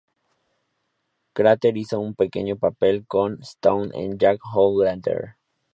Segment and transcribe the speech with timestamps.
[1.35, 5.35] Crater hizo un pequeño papel con Stone en "Jack O'Lantern".